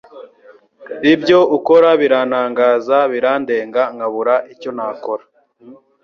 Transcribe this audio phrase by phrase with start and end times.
[1.13, 5.23] ibyo ukora birantangaza birandenga nkabura icyonakora